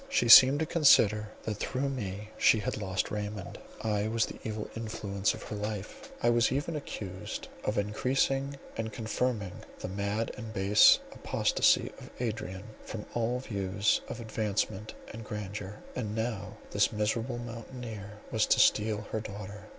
She 0.09 0.29
seemed 0.29 0.59
to 0.61 0.65
consider 0.65 1.29
that 1.43 1.57
through 1.57 1.89
me 1.89 2.29
she 2.35 2.57
had 2.57 2.75
lost 2.81 3.11
Raymond; 3.11 3.59
I 3.83 4.07
was 4.07 4.25
the 4.25 4.39
evil 4.43 4.67
influence 4.75 5.35
of 5.35 5.43
her 5.43 5.55
life; 5.55 6.11
I 6.23 6.31
was 6.31 6.51
even 6.51 6.75
accused 6.75 7.49
of 7.63 7.77
encreasing 7.77 8.57
and 8.75 8.91
confirming 8.91 9.51
the 9.77 9.87
mad 9.89 10.31
and 10.37 10.55
base 10.55 10.97
apostacy 11.11 11.91
of 11.99 12.09
Adrian 12.19 12.63
from 12.83 13.05
all 13.13 13.41
views 13.41 14.01
of 14.07 14.19
advancement 14.19 14.95
and 15.13 15.23
grandeur; 15.23 15.83
and 15.95 16.15
now 16.15 16.57
this 16.71 16.91
miserable 16.91 17.37
mountaineer 17.37 18.17
was 18.31 18.47
to 18.47 18.59
steal 18.59 19.01
her 19.11 19.19
daughter. 19.19 19.65